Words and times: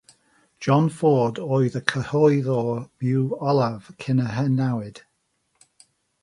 John 0.65 0.87
Ford 0.99 1.41
oedd 1.57 1.77
y 1.79 1.81
cyhoeddwr 1.91 2.79
byw 3.03 3.27
olaf 3.53 3.93
cyn 4.07 4.25
y 4.31 4.49
newid. 4.57 5.05